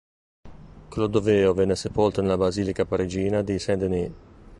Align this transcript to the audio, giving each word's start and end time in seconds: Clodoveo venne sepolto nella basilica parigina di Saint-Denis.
Clodoveo 0.89 1.53
venne 1.53 1.75
sepolto 1.75 2.21
nella 2.23 2.35
basilica 2.35 2.85
parigina 2.85 3.43
di 3.43 3.59
Saint-Denis. 3.59 4.11